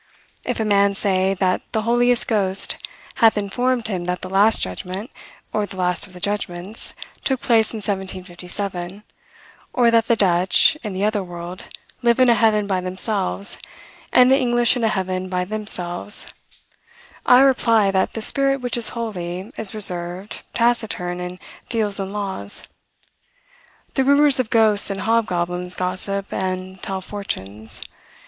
[0.43, 2.77] If a man say, that the Holy Ghost
[3.17, 5.11] hath informed him that the Last Judgment
[5.53, 9.03] (or the last of the judgments) took place in 1757;
[9.73, 11.65] or, that the Dutch, in the other world,
[12.01, 13.59] live in a heaven by themselves,
[14.11, 16.33] and the English in a heaven by themselves;
[17.27, 21.37] I reply, that the Spirit which is holy, is reserved, taciturn, and
[21.69, 22.67] deals in laws.
[23.93, 27.83] The rumors of ghosts and hobgoblins gossip and tell fortunes.